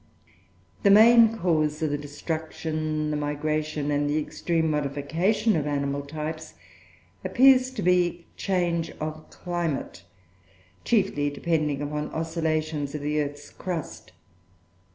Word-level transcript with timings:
The 0.81 0.89
main 0.89 1.37
cause 1.37 1.83
of 1.83 1.91
the 1.91 1.97
destruction, 1.99 3.11
the 3.11 3.15
migration, 3.17 3.91
and 3.91 4.09
the 4.09 4.17
extreme 4.17 4.71
modification 4.71 5.55
of 5.55 5.67
animal 5.67 6.01
types, 6.01 6.55
appear 7.23 7.59
to 7.59 7.81
be 7.83 8.25
change 8.35 8.89
of 8.99 9.29
climate, 9.29 10.03
chiefly 10.83 11.29
depending 11.29 11.83
upon 11.83 12.09
oscillations 12.15 12.95
of 12.95 13.01
the 13.01 13.21
earth's 13.21 13.51
crust. 13.51 14.11